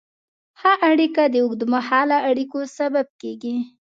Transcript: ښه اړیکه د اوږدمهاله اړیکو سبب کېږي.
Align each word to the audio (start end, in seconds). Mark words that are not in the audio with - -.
ښه 0.59 0.71
اړیکه 0.89 1.23
د 1.29 1.35
اوږدمهاله 1.43 2.17
اړیکو 2.29 2.59
سبب 2.77 3.07
کېږي. 3.21 3.55